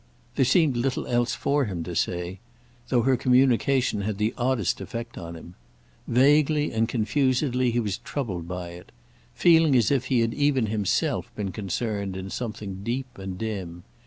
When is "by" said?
8.47-8.69